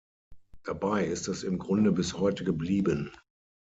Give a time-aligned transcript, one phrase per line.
[0.63, 3.11] Dabei ist es im Grunde bis heute geblieben.